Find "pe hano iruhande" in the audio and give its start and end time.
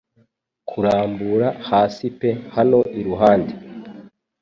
2.17-3.53